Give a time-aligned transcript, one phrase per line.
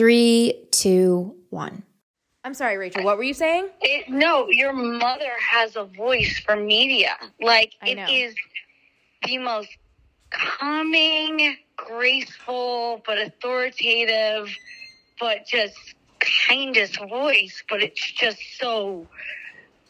[0.00, 1.82] Three, two, one.
[2.42, 3.04] I'm sorry, Rachel.
[3.04, 3.68] What were you saying?
[3.82, 7.18] It, no, your mother has a voice for media.
[7.38, 8.06] Like I it know.
[8.08, 8.34] is
[9.26, 9.68] the most
[10.30, 14.48] calming, graceful, but authoritative,
[15.20, 15.76] but just
[16.48, 17.62] kindest voice.
[17.68, 19.06] But it's just so.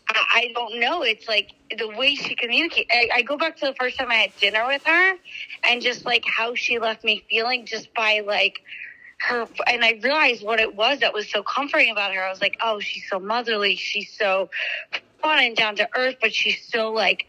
[0.08, 1.02] I, I don't know.
[1.02, 2.90] It's like the way she communicates.
[2.92, 5.14] I, I go back to the first time I had dinner with her,
[5.62, 8.60] and just like how she left me feeling just by like
[9.20, 12.22] her and I realized what it was that was so comforting about her.
[12.22, 13.76] I was like, oh, she's so motherly.
[13.76, 14.50] She's so
[15.20, 17.26] fun and down to earth, but she's so like,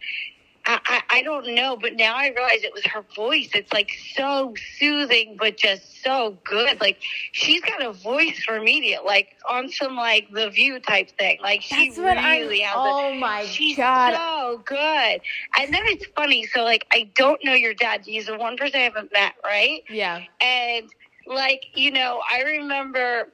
[0.65, 1.75] I, I, I don't know.
[1.75, 3.49] But now I realize it was her voice.
[3.53, 6.79] It's like so soothing, but just so good.
[6.79, 6.99] Like
[7.31, 11.39] she's got a voice for media, like on some like the View type thing.
[11.41, 12.75] Like she That's what really has.
[12.77, 14.13] oh a, my she's God.
[14.13, 15.21] so good.
[15.59, 16.45] And then it's funny.
[16.45, 18.01] So like, I don't know your dad.
[18.05, 19.81] He's the one person I haven't met, right?
[19.89, 20.21] Yeah.
[20.39, 20.89] And
[21.33, 23.29] like, you know, I remember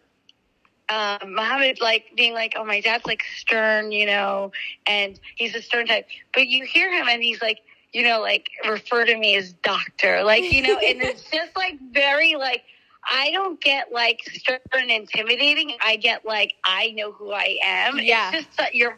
[0.89, 4.51] um, Muhammad like being like, "Oh, my dad's like stern," you know,
[4.87, 6.07] and he's a stern type.
[6.34, 7.59] But you hear him, and he's like,
[7.91, 11.76] you know, like refer to me as doctor, like you know, and it's just like
[11.91, 12.63] very like.
[13.09, 15.77] I don't get like stern and intimidating.
[15.82, 17.99] I get like I know who I am.
[17.99, 18.32] Yeah.
[18.34, 18.98] It's just that you're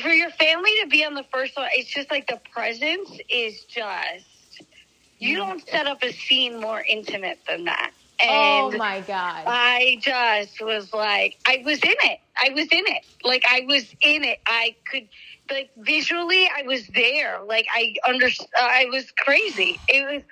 [0.00, 1.68] for your family to be on the first one.
[1.74, 4.62] It's just like the presence is just
[5.18, 7.92] you don't set up a scene more intimate than that.
[8.20, 9.44] Oh and oh my god.
[9.46, 12.18] I just was like, I was in it.
[12.36, 13.02] I was in it.
[13.24, 14.38] Like I was in it.
[14.46, 15.08] I could,
[15.50, 17.40] like visually, I was there.
[17.46, 19.80] Like I under, I was crazy.
[19.88, 20.22] It was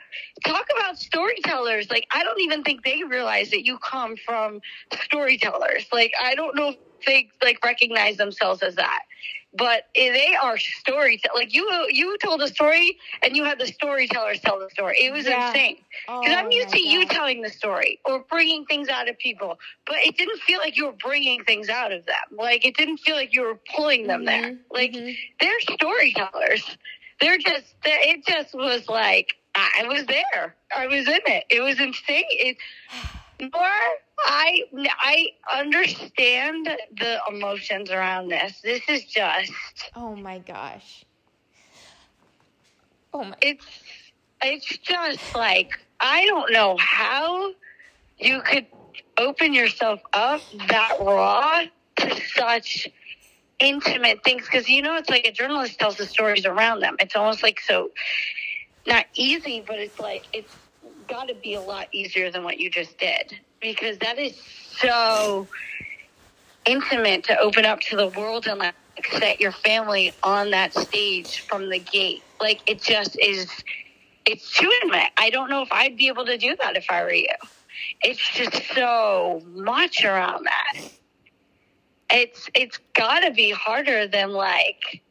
[0.45, 1.91] talk about storytellers.
[1.91, 4.61] Like I don't even think they realize that you come from
[5.05, 5.87] storytellers.
[5.93, 6.75] Like I don't know
[7.07, 9.01] they like recognize themselves as that.
[9.53, 11.35] But they are storytellers.
[11.35, 14.97] Like you, you told a story, and you had the storytellers tell the story.
[15.01, 15.49] It was Yeah.
[15.49, 15.79] insane.
[16.09, 19.59] Oh Because I'm used to you telling the story or bringing things out of people,
[19.87, 22.17] but it didn't feel like you were bringing things out of them.
[22.39, 24.53] Like it didn't feel like you were pulling them there.
[24.53, 25.17] Mhm, Like mhm.
[25.41, 26.77] they're storytellers.
[27.21, 27.75] They're just.
[27.85, 30.55] It just was like I was there.
[30.75, 31.45] I was in it.
[31.51, 32.25] It was insane.
[32.31, 32.57] It,
[33.41, 33.51] more,
[34.25, 34.63] I
[35.01, 36.69] I understand
[36.99, 38.61] the emotions around this.
[38.63, 39.53] This is just.
[39.95, 41.05] Oh my gosh.
[43.13, 43.35] Oh my.
[43.41, 43.67] it's
[44.43, 47.53] it's just like I don't know how
[48.19, 48.67] you could
[49.19, 51.63] open yourself up that raw
[51.97, 52.89] to such
[53.59, 56.97] intimate things because you know it's like a journalist tells the stories around them.
[56.99, 57.91] It's almost like so
[58.87, 60.55] not easy, but it's like it's
[61.11, 64.37] got to be a lot easier than what you just did because that is
[64.81, 65.47] so
[66.65, 68.75] intimate to open up to the world and like
[69.19, 72.23] set your family on that stage from the gate.
[72.41, 73.49] Like it just is.
[74.27, 75.11] It's too intimate.
[75.19, 77.27] I don't know if I'd be able to do that if I were you.
[78.03, 80.91] It's just so much around that.
[82.11, 85.03] It's it's got to be harder than like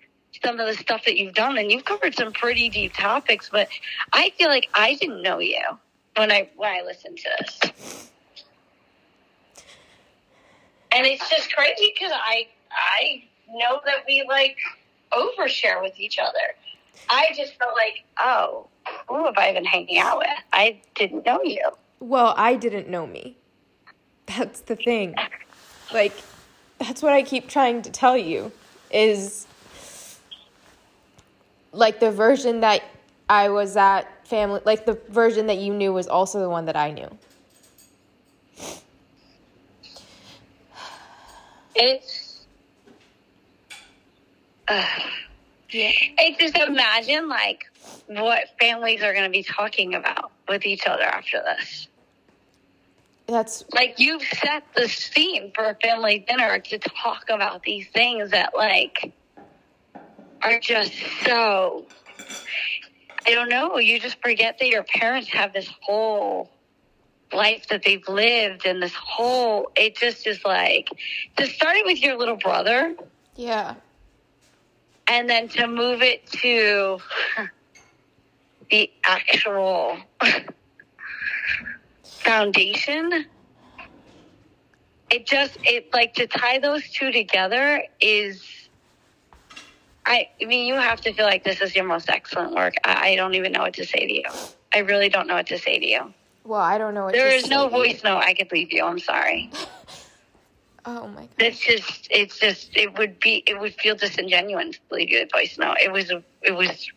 [0.44, 3.50] some of the stuff that you've done, and you've covered some pretty deep topics.
[3.52, 3.68] But
[4.14, 5.60] I feel like I didn't know you
[6.20, 8.12] when I when I listened to this,
[10.92, 14.58] and it's just crazy because I I know that we like
[15.14, 16.56] overshare with each other.
[17.10, 18.68] I just felt like, oh,
[19.08, 20.28] who have I been hanging out with?
[20.52, 21.64] I didn't know you.
[22.02, 23.38] Well, I didn't know me.
[24.26, 25.16] That's the thing.
[25.94, 26.14] Like,
[26.78, 28.52] that's what I keep trying to tell you
[28.92, 29.48] is
[31.72, 32.84] like the version that
[33.30, 36.76] I was that family, like the version that you knew was also the one that
[36.76, 37.10] I knew.
[41.76, 42.46] It's.
[44.68, 44.84] Uh,
[45.72, 45.92] Yeah.
[46.18, 47.66] I just imagine like
[48.08, 51.88] what families are going to be talking about with each other after this.
[53.28, 58.32] That's Like you've set the scene for a family dinner to talk about these things
[58.32, 59.14] that like
[60.42, 60.94] are just
[61.26, 61.86] so.
[63.30, 63.78] I don't know.
[63.78, 66.50] You just forget that your parents have this whole
[67.32, 69.70] life that they've lived and this whole.
[69.76, 70.90] It just is like
[71.38, 72.96] to start it with your little brother
[73.36, 73.76] yeah.
[75.06, 76.98] and then to move it to
[78.72, 79.98] the actual
[82.04, 83.26] foundation
[85.12, 88.44] it just it like to tie those two together is
[90.10, 93.12] I, I mean you have to feel like this is your most excellent work I,
[93.12, 94.24] I don't even know what to say to you
[94.74, 96.14] i really don't know what to say to you
[96.44, 98.84] Well, I don't know what there to is no voice note i could leave you
[98.84, 99.54] i'm sorry
[100.86, 101.30] Oh my god.
[101.38, 105.28] it's just it's just it would be it would feel disingenuous to leave you a
[105.38, 105.78] voice note.
[105.84, 106.12] It was
[106.42, 106.90] it was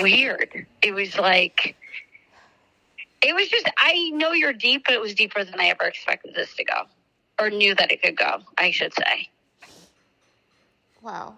[0.00, 0.66] weird.
[0.82, 1.76] It was like
[3.22, 6.34] it was just I know you're deep, but it was deeper than I ever expected
[6.34, 6.82] this to go,
[7.40, 8.38] or knew that it could go.
[8.56, 9.28] I should say.
[11.02, 11.36] Wow.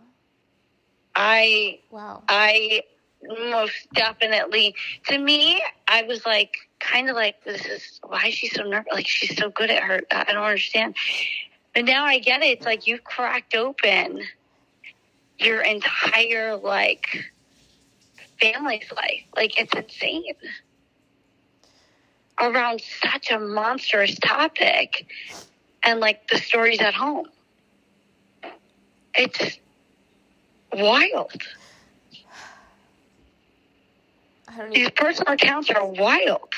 [1.19, 2.23] I Wow.
[2.29, 2.85] I
[3.51, 4.77] most definitely
[5.09, 8.93] to me I was like kind of like this is why is she so nervous
[8.93, 10.95] like she's so good at her I don't understand.
[11.75, 14.23] But now I get it it's like you've cracked open
[15.39, 17.25] your entire like
[18.41, 19.25] family's life.
[19.35, 20.35] Like it's insane.
[22.41, 25.07] Around such a monstrous topic
[25.83, 27.27] and like the stories at home.
[29.17, 29.59] It's
[30.75, 31.33] wild
[34.73, 36.53] these personal accounts are wild.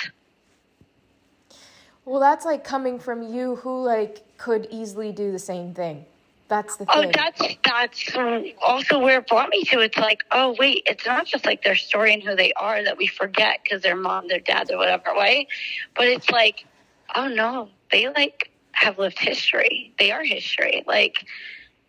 [2.04, 6.04] well, that's like coming from you who like could easily do the same thing.
[6.48, 7.06] That's the thing.
[7.06, 8.16] Oh, that's that's
[8.60, 9.80] also where it brought me to.
[9.80, 12.96] It's like, oh wait, it's not just like their story and who they are that
[12.96, 15.46] we forget because their mom, their dad, or whatever way,
[15.94, 16.66] but it's like,
[17.14, 19.94] oh no, they like have lived history.
[19.98, 20.82] They are history.
[20.86, 21.24] Like,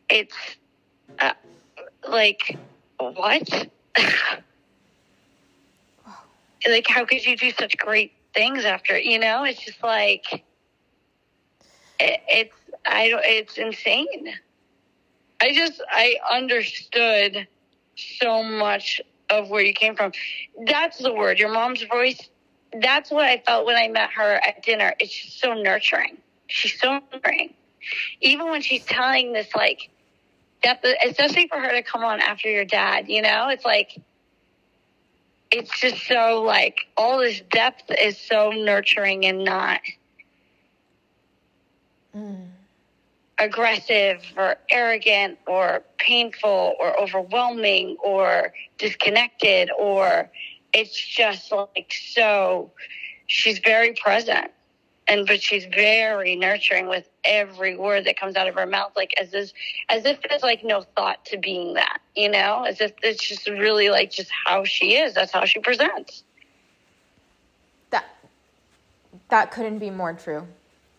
[0.10, 0.36] it's
[1.18, 1.34] uh,
[2.08, 2.58] like
[2.98, 3.68] what?
[6.68, 8.98] like, how could you do such great things after?
[8.98, 10.44] You know, it's just like
[12.00, 12.56] it, it's
[12.86, 13.24] I don't.
[13.26, 14.34] It's insane.
[15.42, 17.48] I just I understood
[17.96, 20.12] so much of where you came from.
[20.66, 21.40] That's the word.
[21.40, 22.30] Your mom's voice.
[22.82, 24.94] That's what I felt when I met her at dinner.
[25.00, 26.18] It's just so nurturing.
[26.48, 27.54] She's so nurturing.
[28.22, 29.90] Even when she's telling this like
[30.62, 33.10] depth, especially for her to come on after your dad.
[33.10, 34.00] You know, it's like
[35.52, 39.82] it's just so like all this depth is so nurturing and not
[42.16, 42.50] Mm.
[43.40, 50.30] aggressive or arrogant or painful or overwhelming or disconnected or
[50.74, 52.72] it's just like so
[53.28, 54.52] she's very present
[55.08, 59.14] and but she's very nurturing with every word that comes out of her mouth like
[59.20, 59.52] as if
[59.90, 63.48] as if there's like no thought to being that you know as if it's just
[63.48, 66.24] really like just how she is that's how she presents
[67.90, 68.06] That
[69.30, 70.48] that couldn't be more true.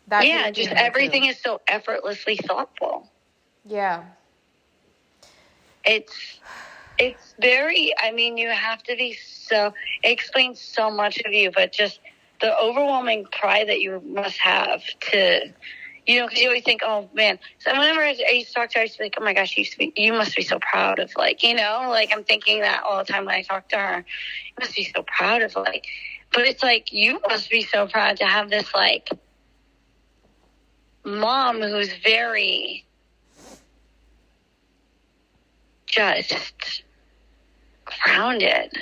[0.08, 0.86] That yeah just more true.
[0.86, 3.10] everything is so effortlessly thoughtful
[3.64, 4.02] Yeah.
[5.84, 6.40] it's
[6.98, 9.72] it's very i mean you have to be so
[10.02, 12.00] it explains so much of you but just
[12.42, 15.40] the overwhelming pride that you must have to
[16.06, 17.38] you know because you always think oh man.
[17.60, 19.32] So whenever i used to talk to her i used to be like oh my
[19.32, 22.10] gosh you, used to be, you must be so proud of like you know like
[22.12, 23.98] i'm thinking that all the time when i talk to her.
[23.98, 25.86] You must be so proud of like
[26.32, 29.08] but it's like you must be so proud to have this like
[31.04, 32.86] mom who's very
[35.86, 36.82] just
[37.84, 38.72] grounded.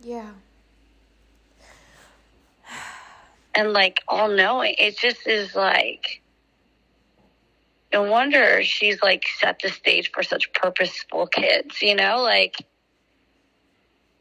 [0.00, 0.30] Yeah.
[3.54, 4.74] And like all knowing.
[4.78, 6.22] It just is like
[7.92, 12.22] no wonder she's like set the stage for such purposeful kids, you know?
[12.22, 12.56] Like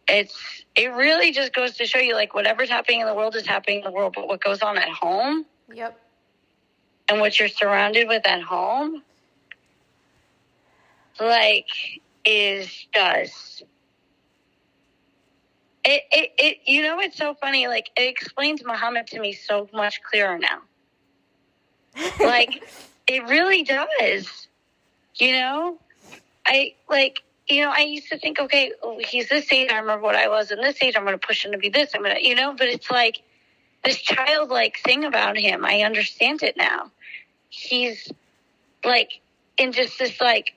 [0.07, 3.45] it's it really just goes to show you like whatever's happening in the world is
[3.47, 6.00] happening in the world, but what goes on at home Yep.
[7.09, 9.01] and what you're surrounded with at home
[11.19, 11.68] like
[12.25, 13.63] is just
[15.83, 17.68] it, it, it you know it's so funny?
[17.68, 20.62] Like it explains muhammad to me so much clearer now.
[22.19, 22.63] Like
[23.07, 24.48] it really does.
[25.15, 25.77] You know?
[26.46, 30.15] I like you know i used to think okay he's this age i remember what
[30.15, 32.15] i was in this age i'm going to push him to be this i'm going
[32.15, 32.53] to you know?
[32.53, 33.22] But it's like
[33.84, 36.91] this childlike thing about him i understand it now.
[37.50, 38.12] He's
[38.84, 39.22] like
[39.57, 40.53] in just this like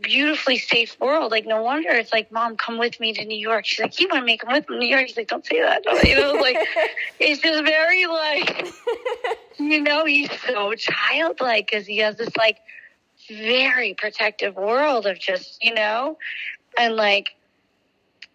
[0.00, 1.30] beautifully safe world.
[1.30, 3.64] Like no wonder it's like, Mom, come with me to New York.
[3.66, 5.06] She's like, You want to make him with me to New York?
[5.06, 5.82] He's like, Don't say that.
[6.04, 6.56] You know, like
[7.18, 8.72] it's just very like
[9.58, 12.58] you know, he's so childlike because he has this like
[13.28, 16.16] very protective world of just, you know,
[16.78, 17.30] and like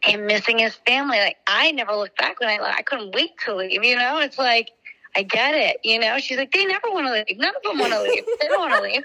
[0.02, 1.18] him missing his family.
[1.18, 4.20] Like I never looked back when I I couldn't wait to leave, you know?
[4.20, 4.72] It's like
[5.16, 6.18] I get it, you know?
[6.20, 7.40] She's like, They never want to leave.
[7.40, 8.24] None of them want to leave.
[8.40, 9.04] They don't want to leave.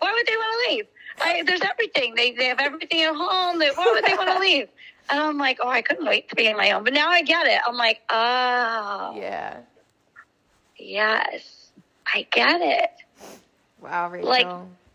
[0.00, 0.86] Why would they want to leave?
[1.22, 2.14] I, there's everything.
[2.14, 3.58] They they have everything at home.
[3.58, 4.68] They, why would they want to leave?
[5.10, 6.84] And I'm like, oh, I couldn't wait to be in my own.
[6.84, 7.60] But now I get it.
[7.66, 9.58] I'm like, oh, Yeah.
[10.78, 11.70] yes,
[12.14, 12.90] I get it.
[13.80, 14.28] Wow, Rachel.
[14.30, 14.48] Like-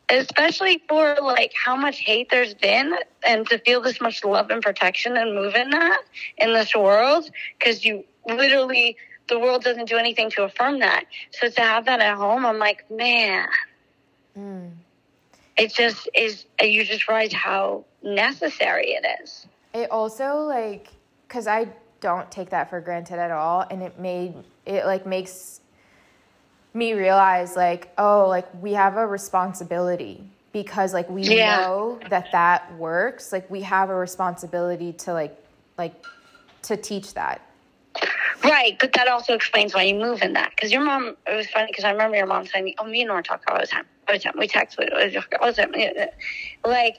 [0.10, 2.96] Especially for like how much hate there's been,
[3.28, 6.02] and to feel this much love and protection and move in that
[6.38, 7.30] in this world,
[7.60, 8.96] because you literally
[9.28, 11.04] the world doesn't do anything to affirm that.
[11.34, 13.50] So to have that at home, I'm like, man,
[14.40, 14.72] Mm.
[15.58, 16.46] It just is.
[16.62, 19.48] You just realize how necessary it is.
[19.74, 20.90] It also like
[21.30, 21.68] cuz I
[22.00, 24.36] don't take that for granted at all and it made
[24.66, 25.62] it like makes
[26.74, 31.68] me realize like oh like we have a responsibility because like we Yeah.
[31.68, 35.38] know that that works like we have a responsibility to like
[35.78, 35.96] like
[36.64, 37.42] to teach that
[38.44, 40.52] Right, but that also explains why you move in that.
[40.56, 43.10] Because your mom, it was funny because I remember your mom saying, "Oh, me and
[43.10, 44.34] Noor talk all the time, all the time.
[44.38, 45.74] We text, we we talk all the time."
[46.66, 46.98] Like,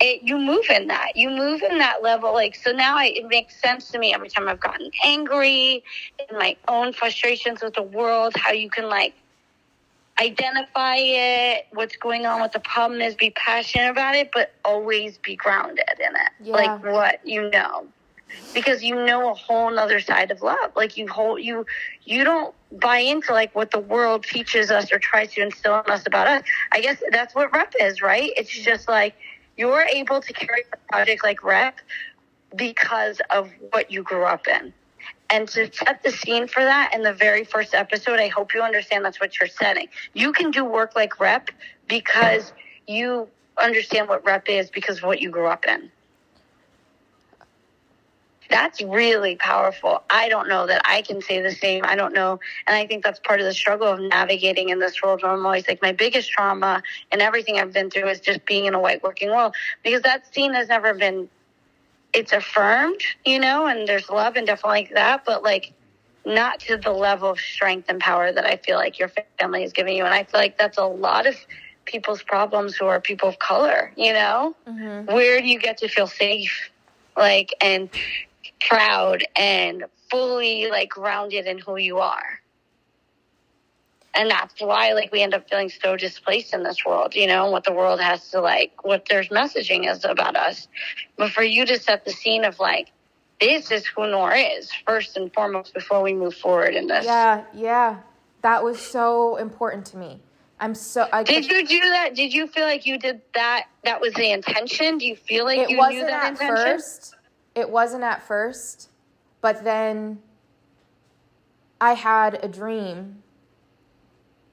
[0.00, 1.16] it, you move in that.
[1.16, 2.32] You move in that level.
[2.32, 5.82] Like, so now I, it makes sense to me every time I've gotten angry
[6.28, 8.34] in my own frustrations with the world.
[8.36, 9.14] How you can like
[10.20, 15.18] identify it, what's going on, what the problem is, be passionate about it, but always
[15.18, 16.32] be grounded in it.
[16.42, 16.52] Yeah.
[16.54, 17.86] Like what you know
[18.54, 20.72] because you know a whole nother side of love.
[20.76, 21.66] Like you hold you
[22.04, 25.90] you don't buy into like what the world teaches us or tries to instill in
[25.90, 26.42] us about us.
[26.72, 28.30] I guess that's what rep is, right?
[28.36, 29.14] It's just like
[29.56, 31.80] you're able to carry a project like rep
[32.54, 34.72] because of what you grew up in.
[35.30, 38.62] And to set the scene for that in the very first episode, I hope you
[38.62, 39.88] understand that's what you're setting.
[40.14, 41.50] You can do work like rep
[41.86, 42.52] because
[42.86, 43.28] you
[43.62, 45.90] understand what rep is because of what you grew up in.
[48.50, 50.02] That's really powerful.
[50.08, 51.84] I don't know that I can say the same.
[51.84, 52.40] I don't know.
[52.66, 55.44] And I think that's part of the struggle of navigating in this world where I'm
[55.44, 58.80] always like, my biggest trauma and everything I've been through is just being in a
[58.80, 61.28] white working world because that scene has never been,
[62.14, 65.74] it's affirmed, you know, and there's love and definitely like that, but like
[66.24, 69.72] not to the level of strength and power that I feel like your family is
[69.72, 70.04] giving you.
[70.04, 71.36] And I feel like that's a lot of
[71.84, 74.54] people's problems who are people of color, you know?
[74.66, 75.12] Mm-hmm.
[75.12, 76.70] Where do you get to feel safe?
[77.16, 77.90] Like, and
[78.60, 82.40] proud and fully like grounded in who you are.
[84.14, 87.44] And that's why like we end up feeling so displaced in this world, you know,
[87.44, 90.66] and what the world has to like what their messaging is about us.
[91.16, 92.90] But for you to set the scene of like,
[93.40, 97.04] this is who Noor is, first and foremost before we move forward in this.
[97.04, 97.98] yeah yeah
[98.42, 100.20] that was so important to me
[100.60, 102.14] i'm so i Did you do that?
[102.14, 103.66] Did you feel like you did that?
[103.84, 104.98] That was the intention?
[104.98, 106.56] Do you feel like it you wasn't knew that at intention?
[106.56, 107.14] first
[107.58, 108.88] it wasn't at first
[109.40, 110.18] but then
[111.80, 113.22] i had a dream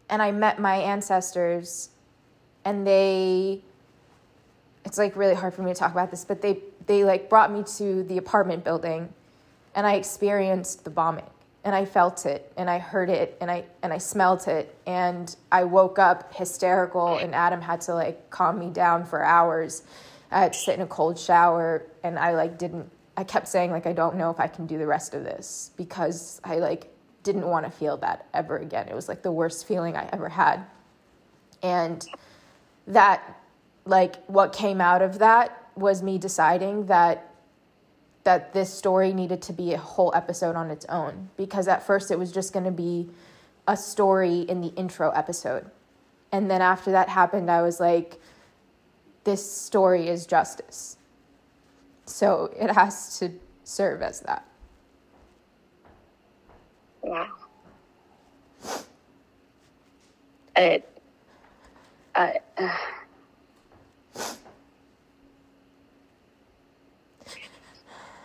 [0.10, 1.90] and i met my ancestors
[2.64, 3.62] and they
[4.84, 6.58] it's like really hard for me to talk about this but they
[6.88, 9.08] they like brought me to the apartment building
[9.76, 11.30] and i experienced the bombing
[11.64, 15.36] and i felt it and i heard it and i and i smelt it and
[15.52, 19.84] i woke up hysterical and adam had to like calm me down for hours.
[20.32, 23.72] I had to sit in a cold shower and i like didn't i kept saying
[23.72, 26.96] like i don't know if i can do the rest of this because i like
[27.26, 28.88] didn't want to feel that ever again.
[28.88, 30.64] It was like the worst feeling i ever had.
[31.62, 32.06] And
[32.88, 33.42] that
[33.84, 37.34] like what came out of that was me deciding that
[38.24, 42.10] that this story needed to be a whole episode on its own because at first
[42.10, 43.10] it was just going to be
[43.68, 45.70] a story in the intro episode.
[46.32, 48.20] And then after that happened i was like
[49.24, 50.98] this story is justice
[52.06, 53.32] so it has to
[53.64, 54.46] serve as that
[57.06, 57.28] Wow.
[60.56, 60.90] It,
[62.16, 62.40] I,
[64.18, 64.40] it's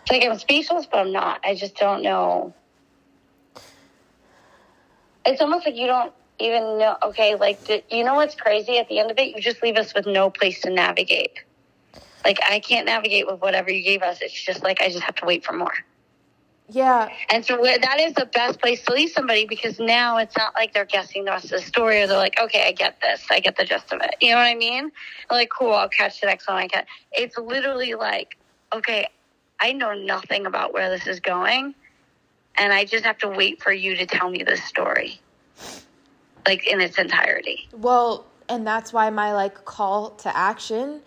[0.09, 1.41] like I'm speechless, but I'm not.
[1.43, 2.55] I just don't know.
[5.25, 6.97] It's almost like you don't even know.
[7.03, 7.59] Okay, like
[7.91, 8.79] you know what's crazy?
[8.79, 11.43] At the end of it, you just leave us with no place to navigate.
[12.23, 14.21] Like I can't navigate with whatever you gave us.
[14.21, 15.73] It's just like I just have to wait for more.
[16.69, 20.53] yeah And so that is the best place to leave somebody because now it's not
[20.55, 23.25] like they're guessing the rest of the story or they're like, okay, I get this.
[23.29, 24.15] I get the gist of it.
[24.21, 24.91] You know what I mean?
[25.29, 26.87] Like, cool, I'll catch the next one I get.
[27.11, 28.37] It's literally like,
[28.73, 29.07] okay,
[29.59, 31.75] I know nothing about where this is going.
[32.57, 35.19] And I just have to wait for you to tell me this story.
[36.45, 37.69] Like in its entirety.
[37.71, 41.01] Well, and that's why my like call to action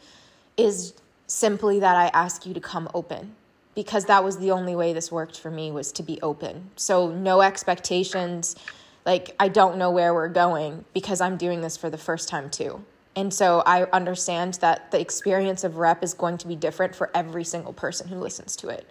[0.56, 0.94] is
[1.26, 3.34] simply that I ask you to come open
[3.74, 6.70] because that was the only way this worked for me was to be open.
[6.76, 8.56] So no expectations.
[9.04, 12.50] Like I don't know where we're going because I'm doing this for the first time
[12.50, 12.84] too.
[13.16, 17.10] And so I understand that the experience of rep is going to be different for
[17.14, 18.88] every single person who listens to it.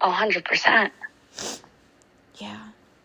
[0.00, 0.92] A hundred percent.
[2.36, 2.58] Yeah.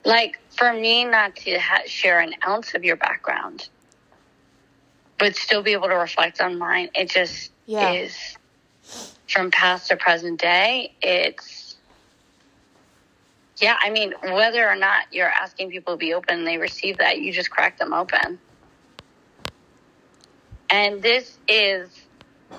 [0.06, 3.70] like for me not to ha- share an ounce of your background
[5.20, 7.92] but still be able to reflect on mine it just Yeah.
[7.92, 8.38] is
[9.30, 11.76] from past to present day it's
[13.58, 16.98] yeah i mean whether or not you're asking people to be open and they receive
[16.98, 18.40] that you just crack them open
[20.70, 21.90] and this is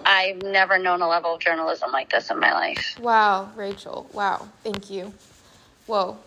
[0.04, 2.96] I've never known a level of journalism like this in my life.
[2.98, 4.08] Wow, Rachel.
[4.12, 4.48] Wow.
[4.64, 5.12] Thank you.
[5.86, 6.18] Whoa.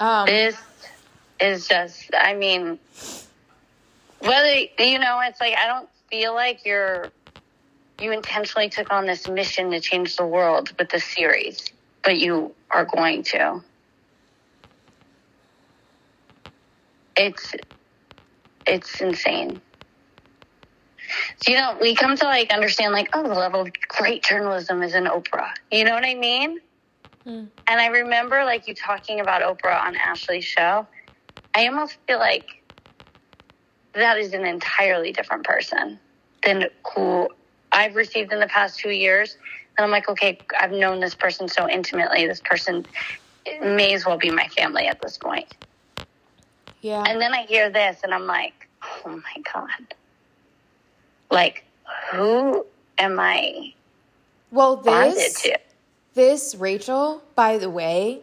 [0.00, 0.56] Um, This
[1.40, 2.78] is just, I mean,
[4.20, 7.12] whether, you know, it's like, I don't feel like you're,
[7.98, 12.54] you intentionally took on this mission to change the world with this series, but you
[12.70, 13.62] are going to.
[17.16, 17.54] It's,
[18.66, 19.60] it's insane.
[21.38, 24.82] So, you know, we come to like understand like, oh, the level of great journalism
[24.82, 25.52] is in Oprah.
[25.70, 26.58] You know what I mean?
[27.24, 27.44] Hmm.
[27.68, 30.86] And I remember like you talking about Oprah on Ashley's show.
[31.54, 32.63] I almost feel like
[33.94, 35.98] that is an entirely different person
[36.42, 37.28] than who
[37.72, 39.36] I've received in the past two years.
[39.76, 42.26] And I'm like, okay, I've known this person so intimately.
[42.26, 42.86] This person
[43.60, 45.54] may as well be my family at this point.
[46.80, 47.04] yeah.
[47.06, 48.68] And then I hear this and I'm like,
[49.04, 49.94] oh my God.
[51.30, 51.64] Like,
[52.12, 52.64] who
[52.98, 53.74] am I
[54.54, 55.44] well, this
[56.14, 58.20] this Rachel, by the way,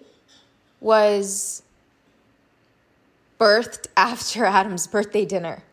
[0.79, 1.61] was
[3.41, 5.63] birthed after Adam's birthday dinner.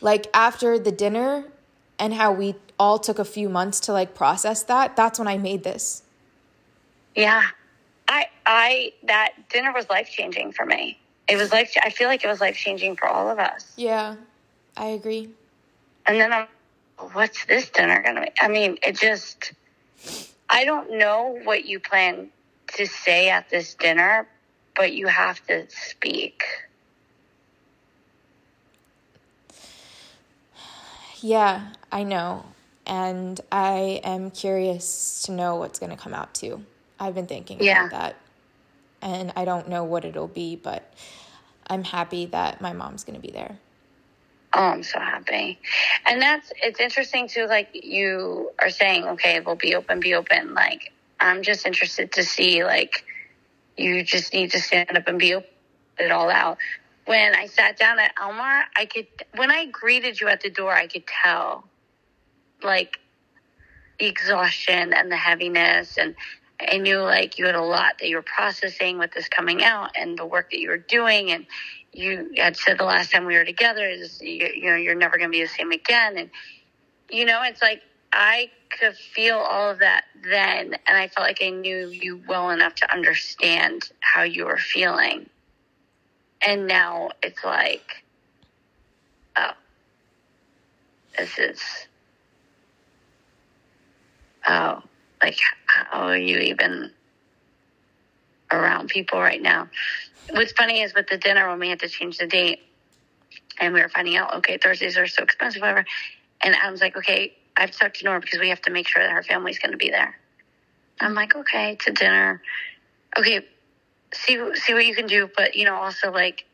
[0.00, 1.44] Like after the dinner
[1.98, 5.38] and how we all took a few months to like process that, that's when I
[5.38, 6.04] made this.
[7.16, 7.42] Yeah.
[8.06, 11.00] I, I, that dinner was life changing for me.
[11.26, 13.72] It was like, I feel like it was life changing for all of us.
[13.76, 14.14] Yeah.
[14.76, 15.30] I agree.
[16.06, 16.46] And then I'm,
[17.12, 18.28] what's this dinner going to be?
[18.40, 19.52] I mean, it just,
[20.48, 22.28] I don't know what you plan
[22.76, 24.28] to say at this dinner,
[24.76, 26.42] but you have to speak.
[31.20, 32.46] Yeah, I know.
[32.86, 36.64] And I am curious to know what's going to come out too.
[37.00, 37.86] I've been thinking Yeah.
[37.86, 38.16] about that.
[39.02, 40.92] And I don't know what it'll be, but
[41.66, 43.58] I'm happy that my mom's going to be there.
[44.54, 45.58] Oh, I'm so happy.
[46.08, 50.54] And that's, it's interesting too, like you are saying, okay, we'll be open, be open.
[50.54, 53.04] Like, I'm just interested to see, like,
[53.76, 55.48] you just need to stand up and be open,
[55.98, 56.58] it all out.
[57.06, 59.06] When I sat down at Elmar, I could,
[59.36, 61.64] when I greeted you at the door, I could tell,
[62.62, 62.98] like,
[63.98, 65.98] the exhaustion and the heaviness.
[65.98, 66.16] And
[66.60, 69.90] I knew, like, you had a lot that you were processing with this coming out
[69.96, 71.30] and the work that you were doing.
[71.30, 71.46] And,
[71.96, 75.16] you had said the last time we were together is you, you know you're never
[75.16, 76.30] going to be the same again and
[77.10, 77.82] you know it's like
[78.16, 78.50] i
[78.80, 82.74] could feel all of that then and i felt like i knew you well enough
[82.74, 85.28] to understand how you were feeling
[86.42, 88.04] and now it's like
[89.36, 89.52] oh
[91.18, 91.60] this is
[94.48, 94.82] oh
[95.22, 96.90] like how are you even
[98.50, 99.68] around people right now
[100.30, 102.60] what's funny is with the dinner when we had to change the date
[103.60, 105.84] and we were finding out, okay, Thursdays are so expensive, whatever.
[106.42, 109.10] And Adam's like, okay, I've talked to Noor because we have to make sure that
[109.10, 110.18] her family's going to be there.
[111.00, 112.42] I'm like, okay, to dinner.
[113.18, 113.46] Okay,
[114.12, 116.44] see see what you can do, but you know, also like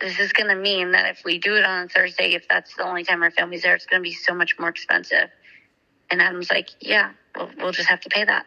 [0.00, 2.84] this is going to mean that if we do it on Thursday, if that's the
[2.84, 5.28] only time our family's there, it's going to be so much more expensive.
[6.10, 8.46] And Adam's like, yeah, we'll, we'll just have to pay that.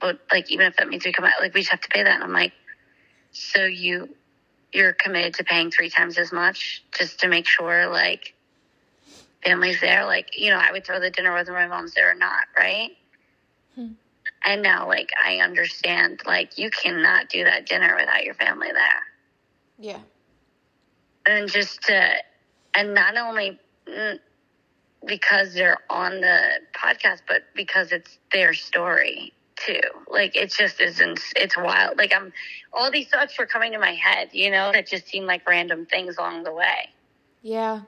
[0.00, 2.02] But like, even if that means we come out, like we just have to pay
[2.02, 2.14] that.
[2.14, 2.52] And I'm like,
[3.32, 4.08] so you
[4.72, 8.34] you're committed to paying three times as much just to make sure like
[9.44, 12.14] family's there like you know i would throw the dinner whether my mom's there or
[12.14, 12.90] not right
[13.74, 13.92] Hmm.
[14.44, 19.02] and now like i understand like you cannot do that dinner without your family there
[19.78, 20.00] Yeah.
[21.26, 22.12] and just to
[22.74, 24.18] and not only mm,
[25.06, 26.40] because they're on the
[26.74, 32.32] podcast but because it's their story too like it just isn't it's wild like i'm
[32.72, 35.86] all these thoughts were coming to my head you know that just seemed like random
[35.86, 36.88] things along the way
[37.42, 37.82] Yeah.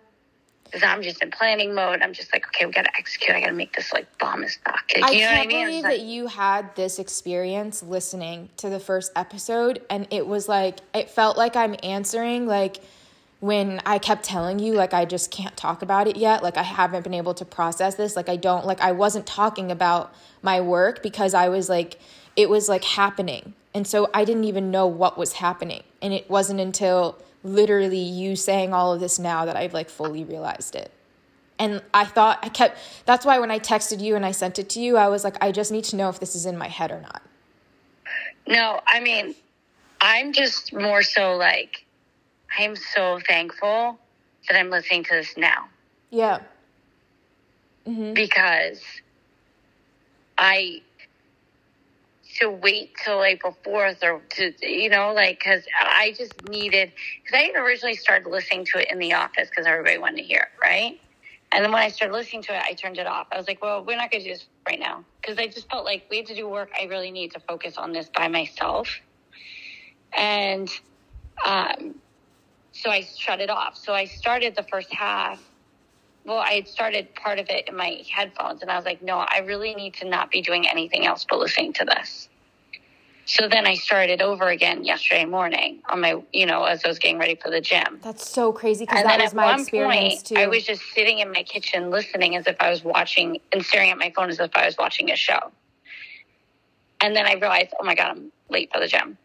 [0.73, 2.01] Because i'm just in planning mode.
[2.03, 3.37] I'm just like okay we gotta execute.
[3.37, 4.83] I gotta make this like bomb as fuck.
[4.95, 5.67] Like, I you know can't i mean?
[5.67, 10.49] believe like- that you had this experience listening to the first episode and it was
[10.49, 12.79] like it felt like I'm answering like
[13.41, 16.43] when I kept telling you like I just can't talk about it yet.
[16.43, 18.17] Like I haven't been able to process this.
[18.17, 21.99] Like I don't like I wasn't talking about my work because I was like
[22.37, 23.55] it was like happening.
[23.75, 25.83] And so I didn't even know what was happening.
[26.01, 30.25] And it wasn't until literally you saying all of this now that I've like fully
[30.25, 30.93] realized it
[31.63, 34.69] and I thought I kept that's why when I texted you and I sent it
[34.71, 36.69] to you, I was like, I just need to know if this is in my
[36.69, 37.23] head or not.
[38.49, 39.35] No, I mean,
[40.01, 41.85] I'm just more so like,
[42.59, 43.99] I'm so thankful
[44.49, 45.69] that I'm listening to this now
[46.11, 46.41] Yeah.
[47.87, 48.83] hmm because
[50.37, 50.83] I
[52.41, 56.93] to wait till April 4th or to, you know, like, cause I just needed,
[57.29, 60.41] cause I originally started listening to it in the office because everybody wanted to hear
[60.41, 60.99] it, right?
[61.53, 63.27] And then when I started listening to it, I turned it off.
[63.31, 65.05] I was like, well, we're not going to do this right now.
[65.21, 66.71] Because I just felt like we had to do work.
[66.81, 68.89] I really need to focus on this by myself.
[70.17, 70.71] And
[71.47, 71.97] um,
[72.73, 73.77] so I shut it off.
[73.77, 75.43] So I started the first half.
[76.25, 79.19] Well, I had started part of it in my headphones, and I was like, no,
[79.19, 82.29] I really need to not be doing anything else but listening to this.
[83.25, 86.99] So then I started over again yesterday morning on my, you know, as I was
[86.99, 88.01] getting ready for the gym.
[88.03, 90.37] That's so crazy because that was my experience point, too.
[90.37, 93.91] I was just sitting in my kitchen listening as if I was watching and staring
[93.91, 95.53] at my phone as if I was watching a show.
[97.01, 99.19] And then I realized, oh my God, I'm late for the gym.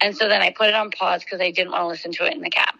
[0.00, 2.26] And so then I put it on pause because I didn't want to listen to
[2.26, 2.74] it in the cab.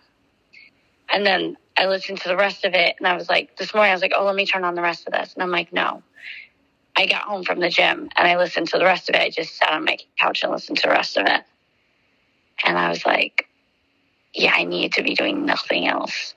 [1.12, 3.90] And then I listened to the rest of it and I was like, this morning
[3.90, 5.35] I was like, oh, let me turn on the rest of this.
[5.35, 6.03] And I'm like, no.
[6.96, 9.22] I got home from the gym and I listened to the rest of it.
[9.22, 11.42] I just sat on my couch and listened to the rest of it.
[12.64, 13.48] And I was like,
[14.35, 16.35] yeah, I need to be doing nothing else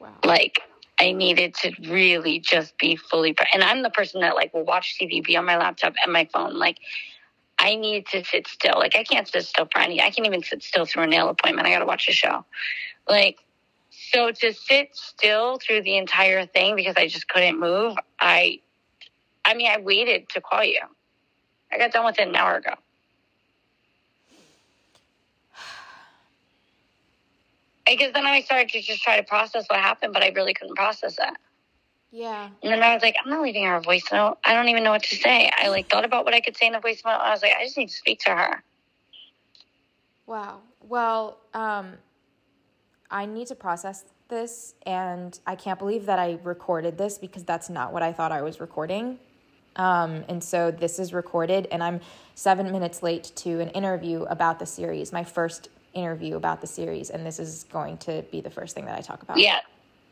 [0.00, 0.08] wow.
[0.24, 0.60] like
[1.00, 4.64] I needed to really just be fully pre- and I'm the person that like will
[4.64, 6.58] watch TV, be on my laptop and my phone.
[6.58, 6.78] Like
[7.58, 8.74] I need to sit still.
[8.78, 11.28] Like I can't sit still for any I can't even sit still through a nail
[11.28, 11.66] appointment.
[11.66, 12.44] I gotta watch a show.
[13.08, 13.38] Like
[14.12, 18.60] so to sit still through the entire thing because I just couldn't move, I
[19.44, 20.80] I mean I waited to call you.
[21.72, 22.74] I got done with it an hour ago.
[27.86, 30.76] Because then I started to just try to process what happened, but I really couldn't
[30.76, 31.36] process that.
[32.10, 32.48] Yeah.
[32.62, 34.38] And then I was like, I'm not leaving her a voice note.
[34.44, 35.50] I don't even know what to say.
[35.58, 37.12] I like thought about what I could say in a voice note.
[37.12, 38.62] I was like, I just need to speak to her.
[40.26, 40.60] Wow.
[40.86, 41.94] Well, um,
[43.10, 47.70] I need to process this, and I can't believe that I recorded this because that's
[47.70, 49.18] not what I thought I was recording.
[49.76, 52.00] Um, and so this is recorded, and I'm
[52.34, 57.10] seven minutes late to an interview about the series, my first interview about the series,
[57.10, 59.38] and this is going to be the first thing that I talk about.
[59.38, 59.60] Yeah.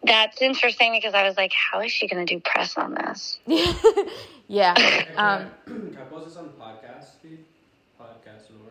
[0.02, 3.38] That's interesting because I was like, how is she going to do press on this?
[4.46, 4.74] yeah.
[4.74, 7.44] Can, Um, I, can I post this on podcast feed?
[8.00, 8.70] Podcast or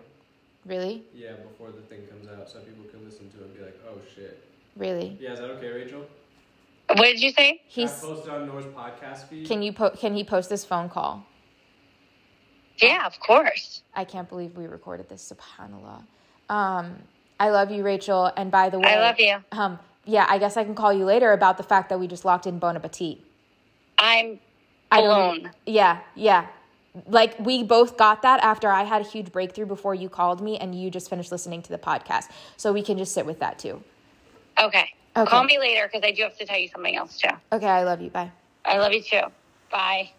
[0.66, 1.04] really?
[1.14, 3.80] Yeah, before the thing comes out, so people can listen to it and be like,
[3.88, 4.44] oh shit.
[4.76, 5.18] Really?
[5.20, 6.06] Yeah, is that okay, Rachel?
[6.90, 7.62] What did you say?
[7.74, 7.92] Can I He's.
[8.00, 9.48] post it on Noor's podcast feed?
[9.48, 11.26] Can you po- Can he post this phone call?
[12.78, 13.84] Yeah, of course.
[13.96, 15.32] I can't believe we recorded this.
[15.34, 16.04] Subhanallah.
[16.50, 16.98] Um,
[17.40, 18.32] I love you, Rachel.
[18.36, 19.38] And by the way, I love you.
[19.54, 22.26] Um, yeah, I guess I can call you later about the fact that we just
[22.26, 23.20] locked in Bon Appetit.
[23.98, 24.40] I'm
[24.92, 25.52] I don't- alone.
[25.66, 26.48] Yeah, yeah.
[27.08, 30.58] Like we both got that after I had a huge breakthrough before you called me
[30.58, 32.26] and you just finished listening to the podcast.
[32.58, 33.84] So we can just sit with that too.
[34.60, 34.90] Okay.
[35.18, 35.30] Okay.
[35.30, 37.30] Call me later because I do have to tell you something else too.
[37.52, 38.10] Okay, I love you.
[38.10, 38.32] Bye.
[38.66, 39.22] I love you too.
[39.72, 40.12] Bye.